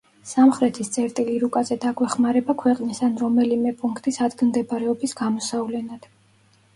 სამხრეთის 0.27 0.87
წერტილი 0.93 1.33
რუკაზე 1.41 1.75
დაგვეხმარება 1.83 2.55
ქვეყნის 2.61 3.01
ან 3.09 3.13
რომელიმე 3.23 3.73
პუნქტის 3.83 4.17
ადგილმდებარეობის 4.29 5.15
გამოსავლენად. 5.21 6.09